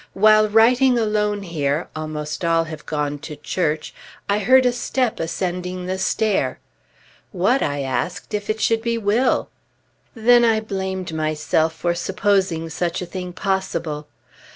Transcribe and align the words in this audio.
While 0.13 0.49
writing 0.49 0.97
alone 0.97 1.43
here 1.43 1.87
(almost 1.95 2.43
all 2.43 2.63
have 2.63 2.87
gone 2.87 3.19
to 3.19 3.35
church), 3.35 3.93
I 4.27 4.39
heard 4.39 4.65
a 4.65 4.71
step 4.71 5.19
ascending 5.19 5.85
the 5.85 5.99
stair. 5.99 6.57
What, 7.31 7.61
I 7.61 7.83
asked, 7.83 8.33
if 8.33 8.49
it 8.49 8.59
should 8.59 8.81
be 8.81 8.97
Will? 8.97 9.49
Then 10.15 10.43
I 10.43 10.59
blamed 10.59 11.13
myself 11.13 11.73
for 11.75 11.93
supposing 11.93 12.67
such 12.71 13.03
a 13.03 13.05
thing 13.05 13.31
possible. 13.31 14.07